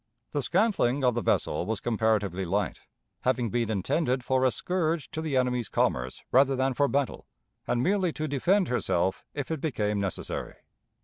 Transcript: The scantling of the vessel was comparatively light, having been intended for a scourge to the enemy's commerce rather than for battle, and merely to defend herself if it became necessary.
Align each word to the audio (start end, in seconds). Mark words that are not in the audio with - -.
The 0.31 0.41
scantling 0.41 1.03
of 1.03 1.13
the 1.13 1.21
vessel 1.21 1.67
was 1.67 1.79
comparatively 1.79 2.43
light, 2.43 2.81
having 3.19 3.51
been 3.51 3.69
intended 3.69 4.25
for 4.25 4.43
a 4.43 4.49
scourge 4.49 5.11
to 5.11 5.21
the 5.21 5.37
enemy's 5.37 5.69
commerce 5.69 6.23
rather 6.31 6.55
than 6.55 6.73
for 6.73 6.87
battle, 6.87 7.27
and 7.67 7.83
merely 7.83 8.11
to 8.13 8.27
defend 8.27 8.67
herself 8.67 9.23
if 9.35 9.51
it 9.51 9.61
became 9.61 9.99
necessary. 9.99 10.55